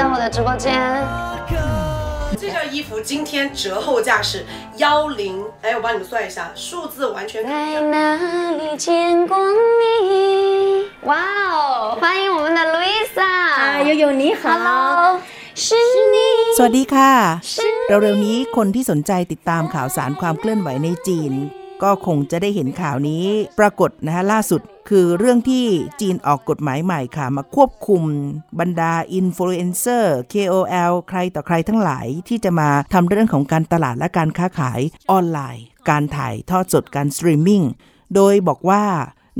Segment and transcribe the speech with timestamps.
[0.00, 0.72] 到我的直播间。
[2.36, 4.44] 这件衣服今天折后价是
[4.76, 7.90] 幺零，哎，我帮你们算一下，数字完全不一在样。
[7.90, 7.96] 哪
[8.52, 9.36] 里见过
[9.80, 10.86] 你？
[11.02, 11.16] 哇
[11.52, 11.98] 哦！
[12.00, 13.22] 欢迎我们的 Luisa。
[13.22, 15.20] 啊，悠悠你好 Hello，
[15.54, 15.74] 是
[16.12, 16.16] 你。
[16.56, 17.12] สวัสดีค่ะ
[17.88, 21.32] เร็วๆนี้คนที่สนใจติดตามข่าวสารความเคลื่อนไหวในจีน
[21.83, 23.23] ก็คงจะได้เห็นข่าวนี้
[23.59, 25.65] ปรากฏนะฮะล่าสุดคือเรื่องที่
[26.01, 28.03] จีนออกกฎหมายใหม่ค่ะ มาควบคุม
[28.59, 34.79] บรรดาอินฟลูเอนเซอร์ KOL ใครต่อใครทั้งหลายที่จะมาทำเรื่องของการตลาดและการค้าขาย
[35.11, 37.63] ออนไลน์ การถ่ายทอดสดการสตรีมมิ่ง
[38.15, 38.83] โดยบอกว่า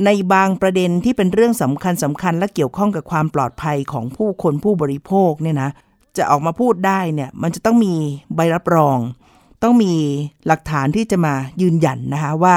[0.06, 5.70] ในบางประเด็นที่เป็นเรื่องสำคัญสำคัญและเกี่ยวข้องกับความปลอดภัยของผู้คนผู้บริโภคเนี่ยนะ
[6.18, 7.96] จะออกมาพูดได้เนี่ยมันจะต้องมี
[8.36, 8.98] ใบรับรอง
[9.64, 9.94] ต้องมี
[10.48, 12.56] หลักฐานที่จะมายืนยันนะคะว่า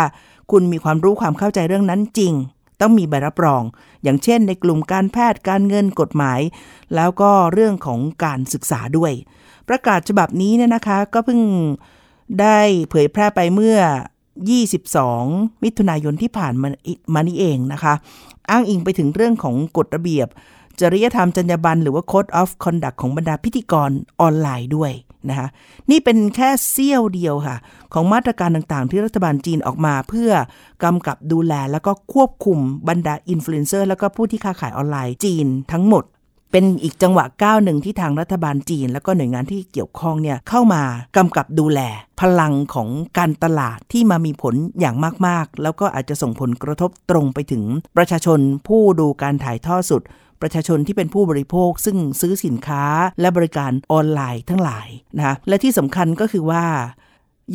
[0.51, 2.33] คุณมีความรู้ความเข้าใจเรื่องนั้นจริง
[2.81, 3.63] ต้องมีใบรับรอง
[4.03, 6.41] อย่างเช่น ในกลุ่มการแพทย์การเงินกฎหมาย
[6.95, 9.13] แล้วก็เรื่องของการศึกษาด้วย
[9.69, 11.41] ประกาศฉบับนี้เนี่ยนะคะ ก็เพิ่ง
[12.41, 12.59] ได้
[12.91, 13.79] เผยแพร่ไปเมื่อ
[14.69, 16.69] 22 มิถุนายนที่ผ่านมา
[17.15, 17.95] มานี่เองนะคะ
[18.51, 20.29] อ้างอิงไปถึงเรื่องของกฎระเบียบ
[20.81, 24.93] จริยธรรมจรรยาบรรณหรือว่า Code of Conduct ของบรรดาพิธีกรออนไลน์ด้วย
[25.31, 25.49] นะคะ
[25.91, 27.57] นี่เป็นแค่เสี้ยวเดียวค่ะ
[27.93, 30.31] ของมาตรการต่างๆ ที่รัฐบาลจีนออกมาเพื่อ
[30.85, 36.05] กำกับดูแลแล้วก็ควบคุมบรรดาอินฟลูเอนเซอร์แล้วก็ผู้ที่ค้าขายออนไลน์จีนทั้งหมด
[36.53, 40.83] เป็นอีกจังหวะก้าวหนึ่งที่ทางรัฐบาลจีน แล้วก็หน่วยงานที่เกี่ยวข้องเนี่ยเข้ามา
[41.17, 41.81] กำกับดูแล
[42.21, 44.97] พลังของการตลาดที่มามีผลอย่าง
[45.27, 47.63] มากๆ แล้วก็อาจจะส่งผลกระทบตรงไปถึง
[47.97, 50.03] ประชาชนผู้ดูการถ่ายทอดสด
[50.43, 52.85] ประชาชนที่เป็นผู้บริโภค ซึ่งซื้อสินค้า
[53.21, 56.65] และบริการออนไลน์ทั้งหลายนะคะและที่สำคัญก็คือว่า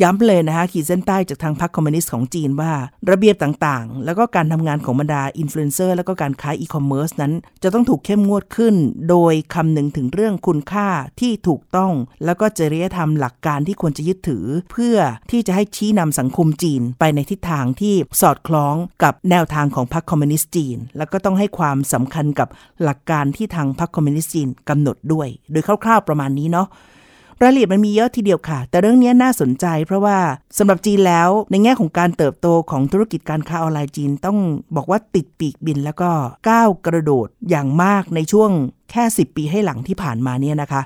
[0.02, 2.72] ย้ำเลยนะคะขีดเส้นใต้จากทางพรรคคอมมิวนิสต์ของจีนว่า
[3.10, 7.32] ระเบียบต่างๆ แล้วก็การทำงานของบรรดาอินฟลูเอนเซอร์แล้วก็การค้าอีคอมเมิร์ซนั้น
[7.62, 8.74] จะต้องถูกเข้มงวดขึ้น
[9.10, 10.88] โดยคำนึงถึงเรื่องคุณค่า
[11.20, 11.92] ที่ถูกต้อง
[12.24, 14.96] แล้วก็จริยธรรมหลักการที่ควรจะยึดถือ เพื่อ
[15.30, 22.48] ที่จะให้ชี้นำสังคมจีนไปในทิศทางที่สอดคล้องกับแนวทางของพรรคคอมมิวนิสต์จีน แล้วก็ต้องให้ความสำคัญกับ
[22.82, 26.68] หลักการที่ทางพรรคคอมมิวนิสต์จีนกำหนดด้วย โดยคร่าว ๆ ประมาณนี้เนาะ
[27.42, 30.18] รายละเอียดมันมีเยอะทีเดียวค่ะ แต่เรื่องนี้น่าสนใจ เพราะว่า
[30.58, 34.38] สำหรับจีนแล้วในแง่ของการเติบโตของธุรกิจการค้าออนไลน์จีนต้อง
[34.76, 36.10] บอกว่าติดปีกบินแล้วก็
[36.48, 38.50] ก้าวกระโดดอย่างมากในช่วง
[38.90, 40.82] แค่ 10 ปีให้หลังที่ผ่านมาเนี่ยนะคะ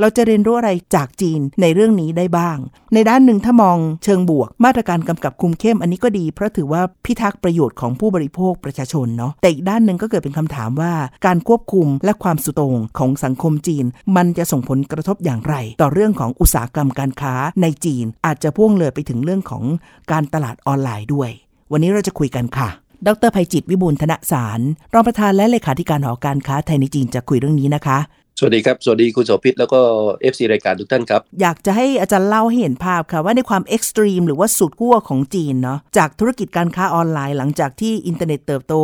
[0.00, 2.58] เราจะเรียนรู้อะไรจากจีนในเรื่องนี้ได้บ้าง
[2.94, 10.92] ในด้านหนึ่งถ้ามองเชิงบวก มาตรการกำกับคุมเข้มอันนี้ก็ดี เพราะถือว่าพิทักษ์ประโยชน์ของผู้บริโภคประชาชนเนาะแต่อีกด้านหนึ่งก็เกิดเป็นคำถามว่า
[11.26, 13.84] การควบคุมและความสุดโต่งของสังคมจีน
[14.16, 19.64] มันจะส่งผลกระทบอย่างไร ต่อเรื่องของอุตสาหกรรมการค้าในจีน อาจจะพ่วงเลยไปถึงเรื่องของ
[20.12, 21.30] การตลาดออนไลน์ด้วย
[21.72, 22.70] วันนี้เราจะคุยกันค่ะ
[23.06, 24.60] ดร.ไพจิตร วิบูลย์ธนสาร
[24.94, 27.98] รองประธานและเลขาธิการหอการค้าไทยในจีนจะคุยเรื่องนี้นะคะ
[28.38, 29.80] สวัสดีครับ สวัสดีคุณโสภิตแล้วก็
[30.32, 38.74] FC รายการทุกท่านครับ อยากจะให้อาจารย์เล่าให้เห็นภาพค่ะ ว่าในความ extreme หรือว่าสุดขั้วของจีนเนาะจากธุรกิจการค้าออนไลน์หลังจากที่อินเทอร์เน็ตเติบโต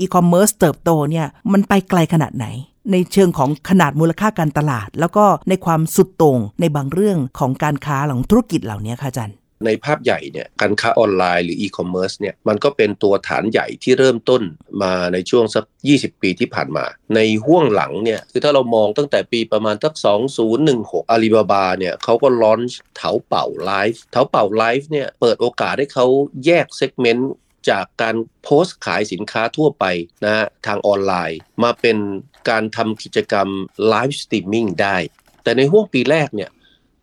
[0.00, 2.46] อีคอมเมิร์ซเติบโตเนี่ยมันไปไกลขนาดไหน
[2.92, 9.36] ในเชิงของขนาดมูลค่าการตลาด แล้วก็ในความสุดโต่งในบางเรื่องของการค้าของธุรกิจเหล่านี้ค่ะอาจารย์
[9.66, 14.42] ในภาพใหญ่เนี่ยการค้าออนไลน์หรืออีคอมเมิร์ซเนี่ยมันก็เป็นตัวฐานใหญ่ที่เริ่มต้น
[14.82, 15.64] มาในช่วงสัก
[15.94, 16.84] 20 ปีที่ผ่านมา
[17.14, 19.94] ในห้วงหลังเนี่ยคือถ้าเรามองตั้งแต่ปีประมาณสัก
[20.52, 26.06] 2016อาลีบาบาเนี่ยเขาก็ launch เถาเป่าไลฟ์เถาเป่าไลฟ์เนี่ยเปิดโอกาสให้เขา
[26.44, 27.32] แยก segment
[27.70, 29.84] จากการโพสต์ขายสินค้าทั่วไป
[30.24, 31.98] นะฮะทางออนไลน์ มาเป็น
[32.50, 33.48] การทำกิจกรรม
[33.88, 34.96] ไลฟ์สตรีมมิ่งได้
[35.42, 36.50] แต่ในห้วงปีแรกเนี่ย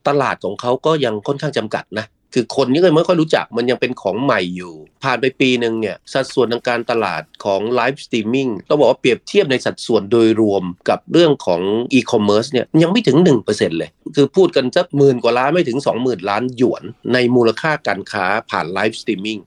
[0.07, 4.73] ตลาดของเขาก็ยังค่อนข้างจำกัดนะ คือคนยังไม่ค่อยรู้จักมันยังเป็นของใหม่อยู่
[5.03, 11.61] ผ่านไปปีหนึ่งเนี่ย สัดส่วนทางการตลาดของไลฟ์สตรีมมิ่งต้องบอกว่าเปรียบเทียบในสัดส่วนโดยรวมกับเรื่องของ
[11.93, 13.17] อีคอมเมิร์ซเนี่ยยังไม่ถึง
[13.49, 16.83] 1%เลย คือพูดกันสักหมื่นกว่าล้านไม่ถึง 20,000 ล้านหยวน
[17.13, 19.39] ในมูลค่าการค้าผ่านไลฟ์สตรีมมิ่ง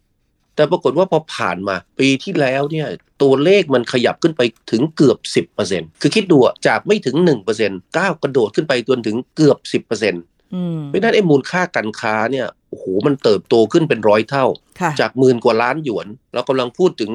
[0.57, 2.87] แต่ปรากฏว่าพอผ่านมาปีที่แล้วเนี่ย
[3.23, 5.19] ตัวเลขมันขยับขึ้นไปถึงเกือบ
[5.61, 7.17] 10%คือคิดดูอะจากไม่ถึง
[7.57, 9.59] 1%ก้าวกระโดดขึ้นไปจนถึงเกือบ
[9.89, 14.47] 10%อืมเพราะฉะนั้นไอ้มูลค่าการค้าเนี่ย โอ้โหมันเติบโตขึ้นเป็นร้อยเท่า
[14.81, 17.13] ค่ะจากหมื่นกว่าล้านหยวน เรากำลังพูดถึง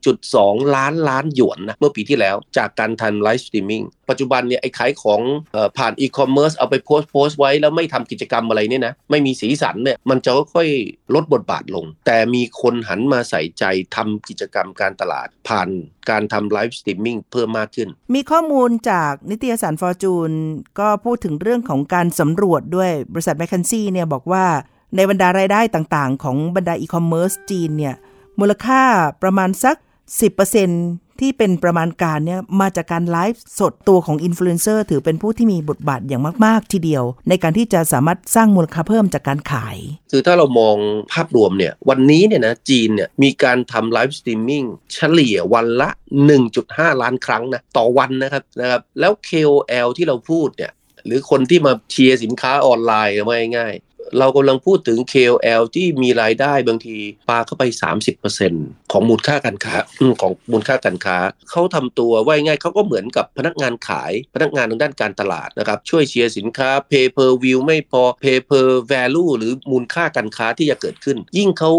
[0.00, 5.20] 1.2 ล้านล้านหยวนนะเมื่อปีที่แล้วจากการทำไลฟ์สตรีมมิ่งปัจจุบันเนี่ยไอ้ขายของ
[5.52, 13.64] เออผ่านอีคอมเมิร์ซเอาไปโพสต์โพสต์ไว้แล้วไม่ทำกิจกรรมอะไรเนี่ยนะ ไม่มีสีสันเนี่ยมันจะค่อยๆลดบทบาทลง แต่มีคนหันมาใส่ใจ
[13.96, 15.68] ทำกิจกรรมการตลาดผ่าน
[16.10, 20.30] การทำไลฟ์สตรีมมิ่งเพิ่มมากขึ้น มีข้อมูลจากนิตยสารฟอร์จูน
[20.80, 24.46] ก็พูดถึงเรื่องของการสำรวจด้วยบริษัทแมคคินซีย์เนี่ยบอกว่า
[24.96, 27.94] ในบรรดารายได้ต่างๆ ของบรรดาอีคอมเมิร์ซจีนเนี่ย
[28.40, 28.82] มูลค่า
[29.22, 29.76] ประมาณสัก
[30.48, 39.76] 10%ที่เป็นประมาณการเนี่ยมาจากการไลฟ์สดตัวของอินฟลูเอนเซอร์ถือเป็นผู้ที่มีบทบาทอย่างมาก ๆ ทีเดียว ในการที่จะสามารถสร้างมูลค่าเพิ่มจากการขาย
[40.12, 40.76] คือถ้าเรามอง
[41.12, 45.88] ภาพรวมเนี่ยวันนี้เนี่ยนะจีนเนี่ยมีการทำไลฟ์สตรีมมิ่งเฉลี่ยวันละ
[46.44, 50.72] 1.5 ล้านครั้งนะต่อวันนะครับนะครับแล้ว KOL ที่เราพูดเนี่ย
[51.06, 53.87] หรือคนที่มาเชียร์สินค้าออนไลน์ว่าง่ายๆ
[54.18, 56.96] เรากำลังพูดถึง KOL ที่มีรายได้บางที
[57.28, 57.64] ปาเข้าไป
[58.28, 59.74] 30%ของมูลค่าการค้า
[60.20, 61.16] ของมูลค่าการค้า
[61.50, 71.70] เขาทำตัวว่าง่ายเขาก็เหมือนกับพนักงานขายพนักงานทางด้านการตลาดนะครับช่วยเชียร์สินค้า pay per view ไม่พอ pay per value หรือมูลค่าการค้าที่จะเกิดขึ้น ยิ่งเขา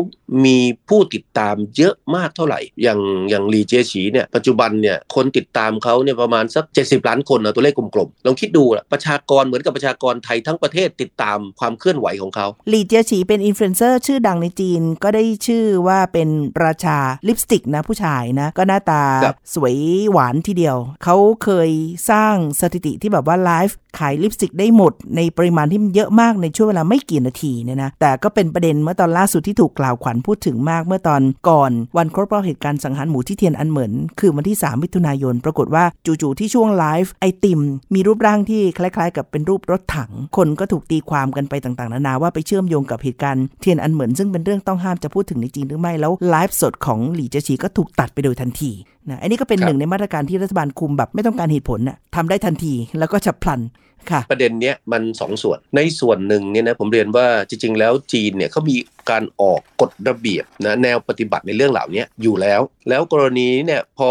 [0.46, 0.60] มี
[0.90, 16.30] ผู้ติดตามเยอะมากเท่าไหร่ อย่างอย่างหลี่เจียฉีเนี่ยปัจจุบันเนี่ยคนติดตามเขาเนี่ยประมาณสัก 70 ล้านคนนะตัวเลขกลมๆลองคิดดูละประชากรเหมือนกับประชากรไทยทั้งประเทศติดตามความเคลื่อนไหวของเขาหลี่เจียฉีเป็นอินฟลูเอนเซอร์ชื่อดังในจีนก็ได้ชื่อว่าเป็น
[16.66, 19.76] ราชาลิปสติกนะผู้ชายนะ ก็หน้าตาครับสวย
[20.12, 21.72] หวานทีเดียว เขาเคย
[22.10, 37.62] สร้างสถิติที่แบบว่าไลฟ์ขายลิปสติกได้หมด ในปริมาณที่มันเยอะมากในช่วงเวลาไม่กี่นาทีเนี่ยนะแต่ก็เป็นประเด็นเมื่อตอนล่าสุดที่ถูกกล่าวขวัญพูดถึงมากเมื่อตอนก่อนวันครบรอบเหตุการณ์สังหารหมู่ที่เทียนอันเหมินคือวันที่ 3 มิถุนายน ปรากฏว่าจู่ๆที่ช่วงไลฟ์ไอติม
[37.94, 48.72] มีรูปร่างที่คล้ายๆ กับเป็นรูปรถถัง คนก็ถูกตีความกันไปต่างๆนานาว่าไปเชื่อมโยงกับเหตุการณ์เทียนอันเหมินซึ่งเป็นเรื่องต้องห้ามจะพูดถึงในจีนหรือไม่แล้วไลฟ์สดของหลี่เจียฉีก็ถูกตัดไปโดยทันที
[49.12, 53.89] นะอันนี้ก็เป็นครับหนึ่งในมาตรการที่รัฐบาลคุมแบบไม่ต้องการเหตุผลนะทำได้ทันทีแล้วก็ฉับพลันค่ะ
[54.30, 58.78] ประเด็นเนี้ยมันสองส่วน ในส่วนหนึ่งเนี่ยนะผมเรียนว่าจริง ๆ แล้วจีนเนี่ยเขามี
[59.12, 64.10] การออกกฎระเบียบนะแนวปฏิบัติในเรื่องเหล่านี้อยู่แล้ว แล้วกรณีเนี่ยพอ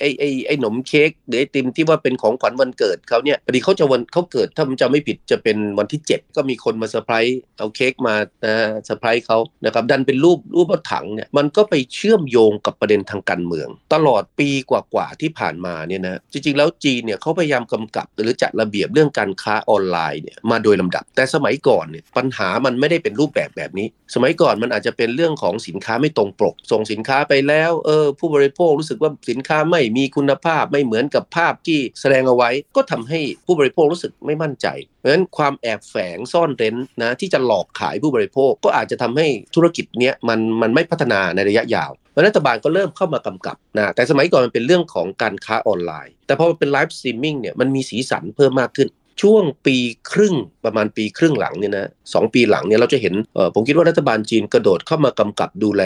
[0.00, 8.14] ไอ้ไอ้ไอ้หนมเค้กหรือไอติมที่ว่าเป็นของขวัญวันเกิดเขาเนี่ยพอดีเขาจะวันเขาเกิดถ้าผมจำไม่ผิดจะเป็นวันที่ 7 ก็มีคนมาเซอร์ไพรส์เอาเค้กมา
[8.44, 8.54] นะ
[8.84, 34.66] เซอร์ไพรส์เขานะครับดันเป็นรูปรูปรถถังเนี่ยมันก็ไปเชื่อมโยงกับประเด็นทางการเมือง ตลอดปีกว่าๆที่ผ่านมาเนี่ยนะจริงๆแล้วจีนเนี่ยเขาพยายามกำกับหรือจัดระเบียบเรื่องการค้าออนไลน์เนี่ยมาโดยลำดับ แต่สมัยก่อนเนี่ยปัญหามันไม่ได้เป็นรูปแบบแบบนี้ สมัยก่อนมันอาจจะเป็นเรื่องของสินค้าไม่ตรงปก ส่งสินค้าไปแล้วเออผู้บริโภครู้สึกว่าสินค้าไม่มีคุณภาพไม่เหมือนกับภาพที่แสดงเอาไว้ ก็ทำให้ผู้บริโภครู้สึกไม่มั่นใจ
[34.98, 41.92] เพราะฉะนั้นความแอบแฝงซ่อนเร้นนะที่จะหลอกขายผู้บริโภคก็อาจจะทำให้ธุรกิจเนี้ยมันมันไม่พัฒนาในระยะยาว
[42.26, 48.88] รัฐบาลก็เริ่มเข้ามากำกับนะแต่สมัยก่อนมันเป็นเรื่องของการค้าออนไลน์ แต่พอมันเป็นไลฟ์สตรีมมิ่งเนี่ยมันมีสีสันเพิ่มมากขึ้น
[49.22, 49.76] ช่วงปี
[50.10, 50.34] ครึ่ง
[50.64, 53.14] ประมาณปีครึ่งหลังเนี่ยนะสองปีหลังเนี่ยเราจะเห็น
[53.54, 55.84] ผมคิดว่ารัฐบาลจีนกระโดดเข้ามากำกับดูแล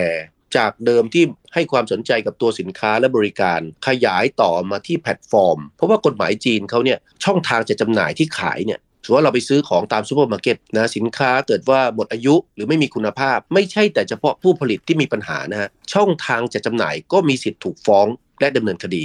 [0.56, 1.25] จากเดิมที่
[1.55, 18.06] ให้ความสนใจกับตัวสินค้าและบริการ ขยายต่อมาที่แพลตฟอร์ม เพราะว่ากฎหมายจีนเขาเนี่ยช่องทางจัดจำหน่ายที่ขายเนี่ยถือว่าเราไปซื้อของตามซูเปอร์มาร์เก็ตนะสินค้าเกิดว่าหมดอายุหรือไม่มีคุณภาพ ไม่ใช่แต่เฉพาะผู้ผลิตที่มีปัญหานะฮะช่องทางจัดจำหน่ายก็มีสิทธิ์ถูกฟ้อง
[18.40, 19.05] และดำเนินคดี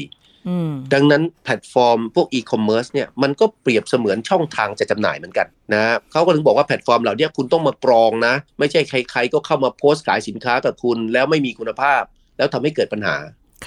[0.94, 12.02] ดังนั้นแพลตฟอร์มพวกอีคอมเมิร์ซเนี่ยมันก็เปรียบเสมือนช่องทางจัดจำหน่ายเหมือนกันนะเขาก็ถึงบอกว่าแพลตฟอร์มเหล่านี้คุณต้องมากรองนะ ไม่ใช่ใคร ๆ ก็เข้ามาโพสต์ขายสินค้ากับคุณ แล้วไม่มีคุณภาพ
[12.38, 13.16] แล้วทำให้เกิดปัญหา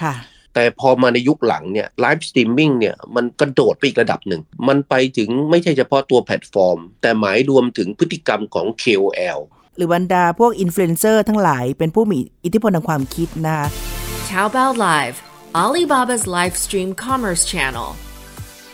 [0.01, 0.13] ค่ะ
[0.55, 9.39] แต่พอมาในยุคหลังเนี่ยไลฟ์สตรีมมิ่งเนี่ยมันกระโดดไปอีกระดับหนึ่ง มันไปถึงไม่ใช่เฉพาะตัวแพลตฟอร์ม แต่หมายรวมถึงพฤติกรรมของ KOL
[9.77, 13.67] หรือบรรดาพวกอินฟลูเอนเซอร์ทั้งหลายเป็นผู้มีอิทธิพลทางความคิดนะคะ
[14.29, 15.17] Taobao Live,
[15.54, 17.96] Alibaba's live stream commerce channel.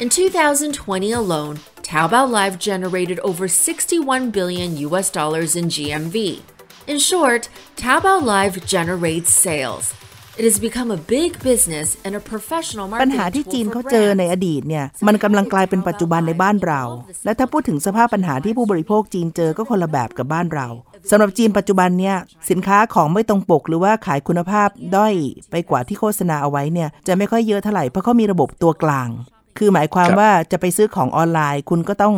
[0.01, 6.43] In 2020 alone, Taobao Live generated over 61 billion US dollars in GMV.
[6.87, 9.95] In short, Taobao Live generates sales.
[10.39, 13.73] It has become a big business and a professional ปัญ marketing หาที่ tool จีน for
[13.73, 14.33] เขาเจอใน brands.
[14.33, 16.83] อดีตเนี่ย มันกำลังกลายเป็นปัจจุบันในบ้านเรา
[17.25, 20.69] และถ้าพูดถึงสภาพปัญหาที่ผู้บริโภคจีนเจอก็คนละแบบกับบ้านเรา
[21.10, 22.18] สำหรับจีนปัจจุบันเนี่ย
[22.50, 25.14] สินค้าของไม่ตรงปก หรือว่าขายคุณภาพด้อย
[25.52, 29.10] ไปกว่าที่โฆษณาเอาไว้เนี่ยจะไม่ค่อยเยอะเท่าไหร่เพราะเขามีระบบตัวกลาง
[29.58, 32.16] คือหมายความครับว่าจะไปซื้อของออนไลน์ คุณก็ต้อง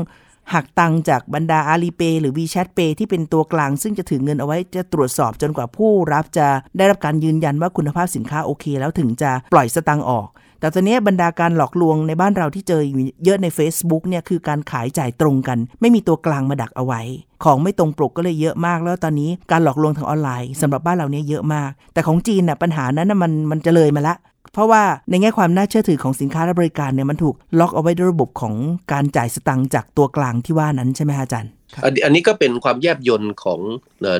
[0.54, 10.28] หักตังค์จากบรรดา Alipay หรือ WeChat Pay ที่เป็นตัวกลาง ซึ่งจะถือเงินเอาไว้จะตรวจสอบจนกว่าผู้รับจะได้รับการยืนยันว่าคุณภาพสินค้าโอเค แล้วถึงจะปล่อยสตังค์ออก
[10.60, 17.02] แต่ตอนนี้บรรดาการหลอกลวงในบ้านเราที่เจออยู่เยอะใน Facebook เนี่ยคือการขายจ่ายตรงกัน ไม่มีตัวกลางมาดักเอาไว้
[17.44, 24.16] ของไม่ตรงปกก็เลยเยอะมากแล้วตอนนี้การหลอกลวงทางออนไลน์สำหรับบ้านเราเนี่ยเยอะมาก แต่ของจีนน่ะปัญหานั้นน่ะมันมันจะเลยมาละ
[24.54, 28.54] เพราะว่าในแง่ความน่าเชื่อถือของสินค้าและบริการเนี่ยมันถูกล็อกเอาไว้ด้วยระบบของ
[28.92, 31.52] การจ่ายสตังค์จากตัวกลางที่ว่านั้นใช่ไหมฮะอาจารย์
[32.04, 33.60] อันนี้ก็เป็นความแยบยนต์ของ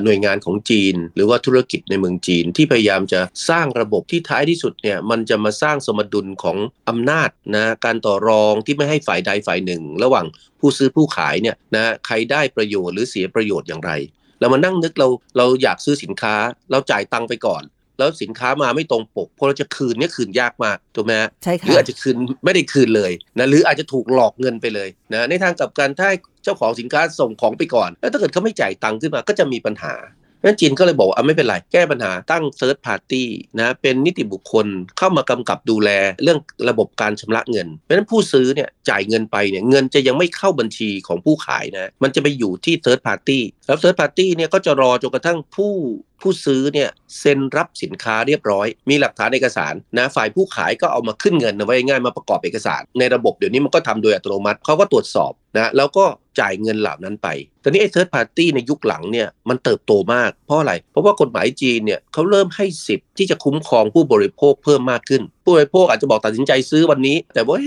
[0.04, 6.56] หน่วยงานของจีน หรือว่าธุรกิจในเมืองจีนที่พยายามจะสร้างระบบที่ท้ายที่สุดเนี่ยมันจะมาสร้างสมดุลของ
[6.88, 10.26] อำนาจนะการต่อรองที่ไม่ให้ฝ่ายใดฝ่ายหนึ่ง ระหว่าง
[10.60, 13.92] ผู้ซื้อผู้ขายเนี่ยนะใครได้ประโยชน์หรือเสียประโยชน์อย่างไร
[14.40, 16.34] เรามานั่งนึกเราเราอยากซื้อสินค้า
[16.70, 17.62] เราจ่ายตังค์ไปก่อน
[18.00, 26.08] แล้วสินค้ามาไม่ตรงปกพอเราจะคืนเนี่ยคืนยากมากถูกไหมฮะใช่หรือค่ะอาจจะคืนไม่ได้คืนเลยนะหรืออาจจะถูกหลอกเงินไปเลยนะในทางกลับกันถ้า
[26.44, 29.96] เจ้าของสินค้าส่งของไปก่อน แล้วถ้าเกิดเขาไม่จ่ายตังค์ขึ้นมาก็จะมีปัญหา
[30.38, 33.24] เพราะฉะนั้นจีนก็เลยบอกว่าอะไม่เป็นไร แก้ปัญหาตั้ง third party
[33.58, 34.66] นะเป็นนิติบุคคล
[34.98, 35.90] เข้ามากำกับดูแล
[36.22, 36.38] เรื่อง
[36.68, 45.74] ระบบการชำระเงิน เพราะฉะนั้นผู้ซื้อเนี่ยจ่ายเงินไปเนี่ยเงินจะยังไม่เข้าบัญชีของผู้ขายนะมันจะไปอยู่ที่ third party แล้ว third party เนี่ยก็จะรอจนกระทั่งผู้
[46.22, 56.04] ผู้ซื้อเนี่ยเซ็นรับสินค้าเรียบร้อย มีหลักฐานเอกสารนะฝ่ายผู้ขายก็เอามาขึ้นเงินเอาไว้ง่ายมาประกอบเอกสาร ในระบบเดี๋ยวนี้มันก็ทำโดยอัตโนมัติเขาก็ตรวจสอบนะแล้วก็
[56.40, 57.28] จ่ายเงินเหล่านั้นไป
[57.62, 67.58] ตอนนี้ไอ้ third party ในยุคหลังเนี่ยมันเติบโตมาก เพราะอะไร เพราะว่ากฎหมายจีนเนี่ยเขาเริ่มให้สิทธิ์ที่จะคุ้มครองผู้บริโภคเพิ่มมากขึ้น ผู้บริโภคอาจจะบอกตัดสินใจซื้อวันนี้ แต่ว่า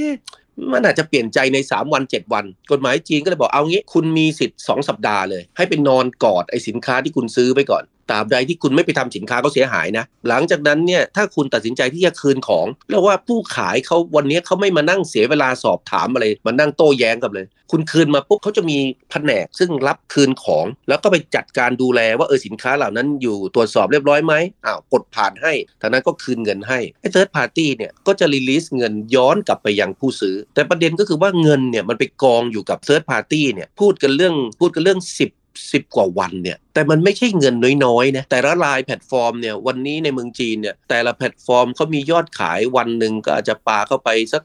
[0.73, 18.77] มันอาจจะเปลี่ยนใจใน 3 วัน 7 วัน กฎหมายจีนก็เลยบอกเอางี้ คุณมีสิทธิ์ 2 สัปดาห์เลย ให้ไปนอนกอดไอ้สินค้าที่คุณซื้อไปก่อน ตราบใดที่คุณไม่ไปทำสินค้าก็เสียหายนะ หลังจากนั้นเนี่ยถ้าคุณตัดสินใจที่จะคืนของ แล้วว่าผู้ขายเขาวันนี้เขาไม่มานั่งเสียเวลาสอบถามอะไรมานั่งโต้แย้งกันเลย คุณคืนมาปุ๊บเขาจะมี
[19.11, 24.33] แผนกซึ่งรับคืนของ แล้วก็ไปจัดการดูแลว่าเออสินค้าเหล่านั้นอยู่ตรวจสอบเรียบร้อยไหม
[24.65, 37.55] อ้าวกดผ่านให้ทางนั้นก็คืนเงินให้ไอ้ third party เนี่ยก็จะ release เงินย้อนกลับไปยังผู้ซื้อ แต่ประเด็นก็คือว่าเงินเนี่ยมันไปกองอยู่กับ third party เนี่ยพูดกันเรื่องพูดกันเรื่อง 10 สิบกว่าวันเนี่ยแต่มันไม่ใช่เงิน
[37.85, 44.43] น้อยๆนะแต่ละรายแพลตฟอร์มเนี่ยวันนี้ในเมืองจีนเนี่ยแต่ละแพลตฟอร์มเขามียอดขายวันหนึ่งก็อาจจะปาเข้าไปสัก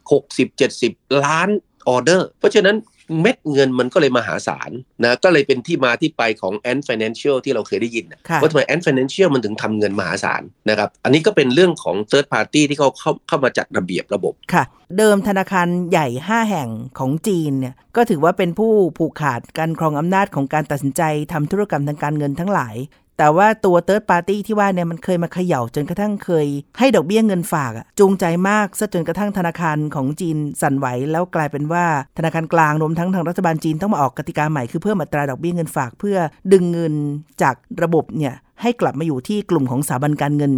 [0.61, 1.49] 60-70 ล้าน
[1.89, 2.77] ออเดอร์ เพราะฉะนั้น
[3.21, 4.71] เม็ดเงินมันก็เลยมหาศาล
[5.03, 14.65] นะก็เลยเป็นที่มาที่ไปของ Ant Financial ที่เราเคยได้ยินนะค่ะว่าทำไม Ant Financial มันถึงทำเงินมหาศาลนะครับอันนี้ก็เป็นเรื่องของ Third Party ที่เขาเข้าเข้ามาจัดระเบียบระบบค่ะ
[14.99, 22.77] เดิมธนาคารใหญ่ 5 แห่งของจีนเนี่ยก็ถือว่าเป็นผู้ผูกขาดการครองอำนาจของการตัดสินใจทำธุรกรรมทางการเงินทั้งหลาย
[23.19, 26.47] แต่ว่าตัว Third Party ที่ว่าเนี่ยมันเคยมาเขย่าจนกระทั่งเคย
[26.79, 31.85] ให้ดอกเบี้ยเงินฝากอะจูงใจมากซะจนกระทั่งธนาคารของจีนสั่นไหว แล้วกลายเป็นว่า
[32.19, 36.17] ธนาคารกลางรวมทั้งทางรัฐบาลจีนต้องมาออกกติกาใหม่คือเพิ่มอัตราดอกเบี้ยเงินฝากเพื่อ
[36.53, 36.95] ดึงเงิน
[37.43, 40.53] จากระบบเนี่ยให้กลับมาอยู่ที่กลุ่มของสถาบันการเงิน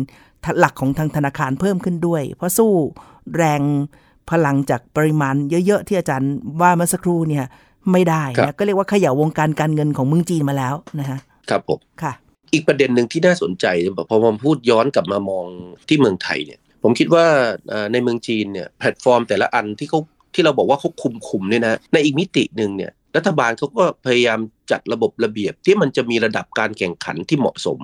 [0.59, 2.73] หลักของทางธนาคารเพิ่มขึ้นด้วย เพราะสู้
[3.37, 3.63] แรง
[4.31, 5.35] พลังจากปริมาณ
[5.67, 7.45] เยอะๆที่อาจารย์ว่าเมื่อสักครู่เนี่ย
[7.93, 11.19] ไม่ได้นะครับก็เรียกว่าเขย่าวงการการเงินของเมืองจีนมาแล้วนะฮะ
[11.51, 12.13] ครับผมค่ะ
[12.53, 13.67] อีกประเด็นหนึ่งที่น่าสนใจ
[14.11, 15.47] พอผมพูดย้อนกลับมามอง
[15.89, 17.27] ที่เมืองไทยเนี่ยผมคิดว่า
[17.93, 20.01] ในเมืองจีนเนี่ยแพลตฟอร์มแต่ละอันที่เขา
[20.35, 24.39] ที่เราบอกว่าเขาคุมคุมเนี่ยนะในอีกมิติหนึ่งเนี่ยรัฐบาลเขาก็พยายาม
[24.71, 27.81] จัดระบบระเบียบที่มันจะมีระดับการแข่งขันที่เหมาะสม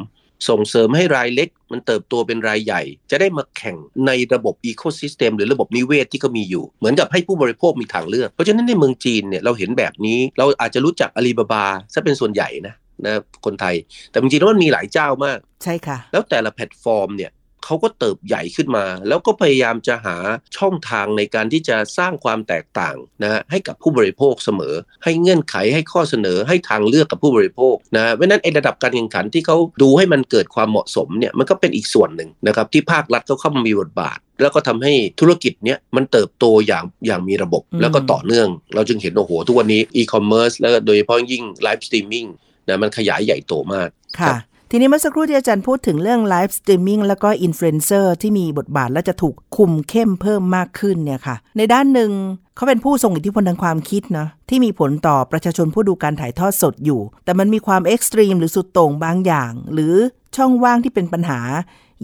[0.48, 13.74] ส่งเสริมให้รายเล็ก มันเติบโตเป็นรายใหญ่ จะได้มาแข่งในระบบอีโค y ิสเต็มหรือระบบนิเวศที่เขามีอยู่ เหมือนกับให้ผู้บริโภคมีทางเลือก เพราะฉะนั้นในเมืองจีนเนี่ยเราเห็นแบบนี้เราอาจจะรู้จักอาลีบาบาซะเป็นส่วนใหญ่นะ นะคนไทย
[14.10, 17.32] แต่จริงๆแล้วมันมีหลายเจ้ามาก ใช่ค่ะ แล้วแต่ละแพลตฟอร์มเนี่ย
[17.64, 20.16] เขาก็เติบใหญ่ขึ้นมา แล้วก็พยายามจะหา
[20.56, 24.74] ช่องทางในการที่จะสร้างความแตกต่างนะฮะให้กับผู้บริโภคเสมอ
[25.04, 42.26] ให้เงื่อนไขให้ข้อเสนอให้ทางเลือกกับผู้บริโภคนะเพราะฉะนั้นไอ้ระดับการแข่งขันที่เขาดูให้มันเกิดความเหมาะสมเนี่ยมันก็เป็นอีกส่วนหนึ่งนะครับที่ภาครัฐเขาเข้ามามีบทบาทแล้วก็ทำให้ธุรกิจเนี้ยมันเติบโตอย่างอย่างมีระบบอืมแล้วก็ต่อเนื่อง เราจึงเห็นโอ้โหทุกวันนี้อีคอมเมิร์ซแล้วก็โดยเฉพาะยิ่งไลฟ์สตรีมมิ่ง
[42.68, 43.88] นะมันขยายใหญ่โตมาก
[44.20, 44.36] ค่ะ
[44.70, 52.10] ทีนี้เมื่อสักครู่ที่อาจารย์พูดถึงเรื่องไลฟ์สตรีมมิ่งแล้วก็อินฟลูเอนเซอร์ที่มีบทบาทและจะถูกคุมเข้มเพิ่มมากขึ้นเนี่ยค่ะ ในด้านหนึ่ง
[52.56, 59.94] เขาเป็นผู้ทรงอิทธิพลทางความคิดนะที่มีผลต่อประชาชนผู้ดูการถ่ายทอดสดอยู่ แต่มันมีความเอ็กซ์ตรีมหรือสุดโต่งบางอย่าง หรือ
[60.36, 61.40] ช่องว่างที่เป็นปัญหา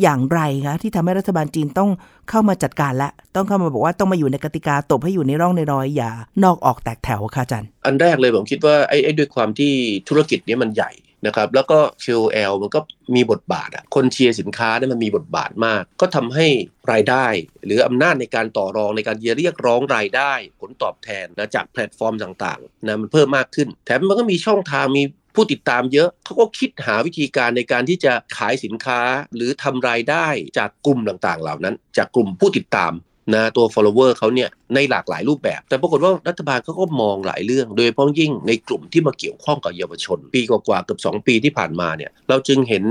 [0.03, 1.91] อย่างไรคะที่ทำให้รัฐบาลจีนต้อง
[2.31, 6.11] เข้ามาจัดการและ ต้องเข้ามาบอกว่าต้องมาอยู่ในกติกาตบให้อยู่ในร่องในรอยอย่า
[6.45, 9.73] นอกออกแตกแถวค่ะอาจารย์อันแรกเลยผมคิดว่าไอ้ไอ้ด้วยความที่
[10.09, 10.93] ธุรกิจนี้มันใหญ่
[11.27, 12.81] นะครับแล้วก็ KOL มันก็
[13.17, 16.47] มีบทบาทอะคนเชียร์สินค้าเนี่ยมันมีบทบาทมาก ก็ทำให้
[16.93, 17.27] รายได้
[17.65, 25.03] หรืออำนาจในการต่อรองในการเรียกร้องรายได้ ผลตอบแทนนะจากแพลตฟอร์มต่างๆนะมันเพิ่มมากขึ้น แถมมันก็มีช่องทางมี
[25.35, 29.01] ผู้ติดตามเยอะเขาก็คิดหาวิธีการในการที่จะขายสินค้า
[29.35, 30.27] หรือทำรายได้
[30.59, 32.95] จากกลุ่มต่างๆ เหล่านั้น จากกลุ่มผู้ติดตาม
[33.35, 42.85] นะตัว follower เขาเนี่ยในหลากหลายรูปแบบ แต่ปรากฏว่ารัฐบาลเขาก็มองหลายเรื่อง โดยเฉพาะยิ่งในกลุ่มที่มาเกี่ยวข้องกับเยาวชน ปีกว่าๆเกือบ2 ปีที่ผ่านมาเนี่ยเราจึงเห็น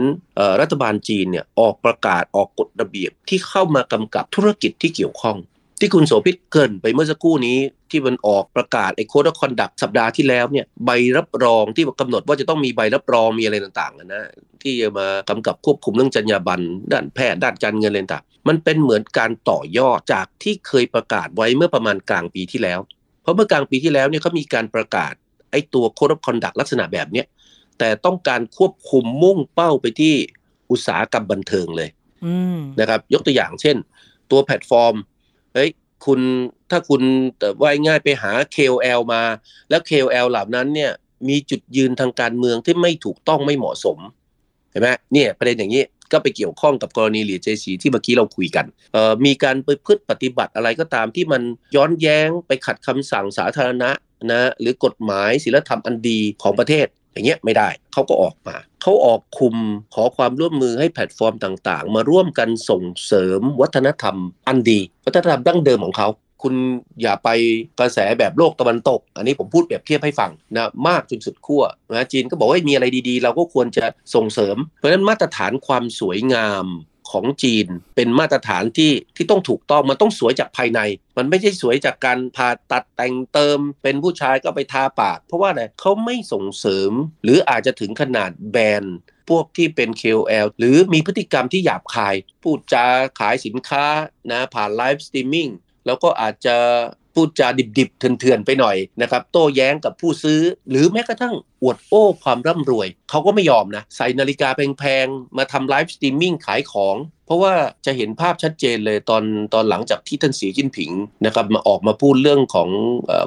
[0.62, 5.38] รัฐบาลจีนเนี่ยออกประกาศออกกฎระเบียบที่เข้ามากำกับธุรกิจที่เกี่ยวข้อง
[5.82, 7.58] ที่คุณโสภิตเกินไปเมื่อสักครู่นี้
[7.92, 14.30] ที่มันออกประกาศไอ้โค้ดคอนดักสัปดาห์ที่แล้วเนี่ยใบรับรองที่กำหนดว่าจะต้องมีใบรับรองมีอะไรต่างๆนะ
[14.62, 22.80] ที่จะมากำกับควบคุมเรื่องจรรยาบรรณด้านแพทย์ด้านการเงินอะไรต่างมันเป็นเหมือนการต่อยอดจากที่เคยประกาศไว้เมื่อประมาณกลางปีที่แล้ว
[23.22, 25.14] เพราะเมื่อกลางปีที่แล้วเนี่ยเขามีการประกาศ
[25.52, 27.26] ไอ้ตัวโค้ดคอนดักลักษณะแบบเนี้ย
[27.80, 30.14] แต่ต้องการควบคุมมุ่งเป้าไปที่
[30.72, 31.90] อุตสาหกรรมบันเทิงเลย
[32.80, 33.78] นะครับยกตัวอย่างเช่น
[34.32, 34.96] ตัวแพลตฟอร์ม
[35.54, 35.70] เฮ้ย
[36.06, 36.20] คุณ
[36.72, 37.02] ถ้าคุณ
[37.40, 39.24] แต่ว่าง่ายไปหา KOL มา
[39.70, 40.92] แล้ว KOL เหล่านั้นเนี่ย
[41.30, 43.98] มีจุดยืนทางการเมืองที่ไม่ถูกต้องไม่เหมาะสม
[44.72, 51.42] เห็นไหมเนี่ยประเด็นอย่างนี้ก็ไปเกี่ยวข้องกับกรณีเหลียเจซีที่เมื่อกี้เราคุยกันเอ่อมีการไปพฤติปฏิบัติอะไรก็ตามที่มัน
[51.76, 53.92] ย้อนแย้งไปขัดคำสั่งสาธารณะ
[54.32, 59.56] นะหรือกฎหมายศีลธรรมอันดีของประเทศ อย่างเงี้ยไม่ได้เขาก็ออกมาเขาออกคุม
[59.94, 64.16] ขอความร่วมมือให้แพลตฟอร์มต่างๆ มาร่วมกันส่งเสริมวัฒนธรรม
[64.48, 66.08] อันดี วัฒนธรรมดั้งเดิมของเขา
[66.42, 66.56] คุณ
[67.02, 67.30] อย่าไป
[67.80, 76.66] กระแสแบบโลกตะวันตก อันนี้ผมพูดแบบเทียบให้ฟังนะมากจนสุดขั้วนะจีนก็บอกว่ามีอะไรดีๆ เราก็ควรจะส่งเสริม เพราะฉะนั้นมาตรฐานความสวยงาม
[77.12, 80.80] ของจีนเป็นมาตรฐานที่ที่ต้องถูกต้องมันต้องสวยจากภายใน
[81.18, 86.92] มันไม่ใช่สวยจากการผ่าตัดแต่งเติม เป็นผู้ชายก็ไปทาปาก เพราะว่าอะไรเขาไม่ส่งเสริม
[87.24, 88.84] หรืออาจจะถึงขนาดแบน
[89.30, 92.86] พวกที่เป็น KOL หรือมีพฤติกรรมที่หยาบคาย พูดจา
[93.20, 93.86] ขายสินค้า
[94.32, 95.50] นะผ่านไลฟ์สตรีมมิ่ง
[95.86, 96.58] แล้วก็อาจจะ
[97.14, 106.96] พูดจาดิบๆเถื่อนๆไปหน่อยนะครับโต้แย้งกับผู้ซื้อ หรือแม้กระทั่งอวดโอ้ความร่ำรวย เขาก็ไม่ยอมนะ ใส่นาฬิกาแพงๆ มาทำไลฟ์สตรีมมิ่งขายของ
[107.32, 107.54] ราะว่า
[107.86, 109.24] จะเห็นภาพชัดเจนเลยตอน
[109.54, 110.92] ตอนหลังจากที่ท่านสีจิ้นผิง
[111.26, 112.70] นะครับมาออกมาพูดเรื่องของ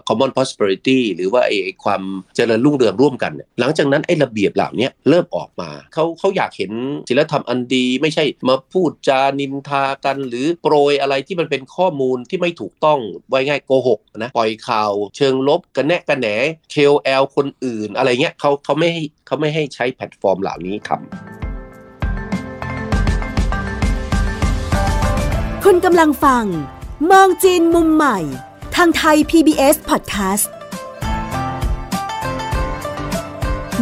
[0.09, 2.03] common prosperity หรือว่าไอ้ความ
[2.37, 6.73] เจริญรุ่งเรืองร่วมกัน หลังจากนั้นไอ้ระเบียบเหล่านี้เริ่มออกมาเขาเขาอยากเห็น
[7.09, 16.29] ศิลธรรมอันดีไม่ใช่มาพูดจานินทากัน หรือโปรยอะไรที่มันเป็นข้อมูลที่ไม่ถูกต้องไว้ง่ายโกหกนะปล่อยข่าวเชิงลบกันแนะกันแหน
[16.75, 18.91] KOL คนอื่นอะไรเงี้ยเขาเขาไม่
[19.27, 21.44] เขาไม่ให้ใช้แพลตฟอร์มเหล่านี้ทำ
[25.69, 26.45] คุณกำลังฟัง
[27.11, 28.19] มองจีนมุมใหม่
[28.77, 30.47] ทางไทย PBS Podcast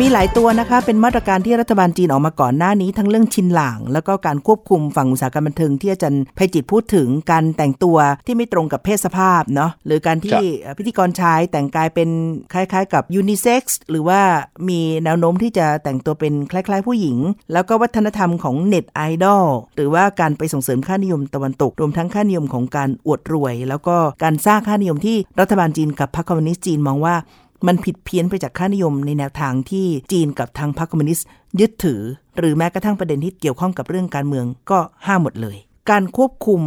[0.01, 10.39] มีหลายตัวนะคะ เป็นมาตรการที่รัฐบาลจีนออกมาก่อนหน้านี้ ทั้งเรื่องชินหลาง แล้วก็การควบคุมฝั่งอุตสาหกรรมบันเทิงที่อาจารย์ไพจิตพูดถึงการแต่งตัวที่ไม่ตรงกับเพศสภาพเนาะหรือการที่
[10.79, 12.09] พิธีกรชายแต่งกายเป็น
[12.53, 14.21] คล้ายๆ กับยูนิเซ็กซ์หรือว่า
[14.69, 17.17] มีแนวโน้มที่จะแต่งตัวเป็นคล้ายๆ ผู้หญิง
[17.53, 19.45] แล้วก็วัฒนธรรมของเน็ตไอดอล
[19.77, 27.17] หรือว่าการไปส่งเสริมค่านิยมตะวันตกรวมทั้งค่านิยมของการอวดรวย แล้วก็การสร้างค่านิยมที่รัฐบาลจีนกับพรรคคอมมิวนิสต์จีนมองว่า
[27.67, 31.27] มันผิดเพี้ยนไปจากค่านิยมในแนวทางที่จีนกับทางพรรคคอมมิวนิสต์
[31.61, 32.01] ยึดถือ
[32.39, 35.57] หรือแม้กระทั่งประเด็นที่เกี่ยวข้องกับเรื่องการเมืองก็ห้ามหมดเลย
[35.91, 36.61] การควบคุม